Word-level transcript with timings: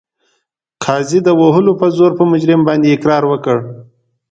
قاضي 0.83 1.19
د 1.25 1.29
وهلو 1.41 1.73
په 1.81 1.87
زور 1.95 2.11
په 2.19 2.23
مجرم 2.31 2.61
باندې 2.69 2.93
اقرار 2.95 3.23
وکړ. 3.27 3.57